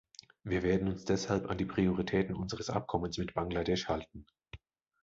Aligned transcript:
Wir 0.43 0.63
werden 0.63 0.87
uns 0.87 1.05
deshalb 1.05 1.47
an 1.47 1.59
die 1.59 1.65
Prioritäten 1.65 2.33
unseres 2.35 2.71
Abkommens 2.71 3.19
mit 3.19 3.35
Bangladesch 3.35 3.87
halten. 3.87 4.25